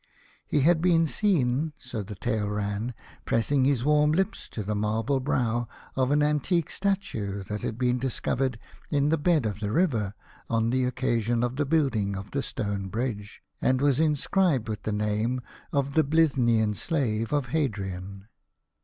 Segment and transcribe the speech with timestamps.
[0.47, 5.19] He had been seen, so the tale ran, pressing his warm lips to the marble
[5.19, 8.57] brow of an antique statue that had been discovered
[8.89, 10.15] in the bed of the river
[10.49, 14.91] on the occasion of the building of the stone bridge, and was inscribed with the
[14.91, 15.39] name
[15.71, 16.45] of the Bithy 5 A House of Pomegranates.
[16.47, 18.27] nian slave of Hadrian.